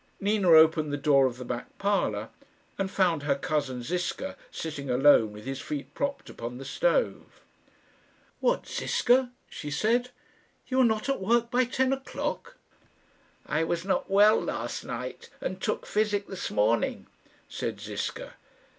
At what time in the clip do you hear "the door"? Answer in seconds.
0.91-1.27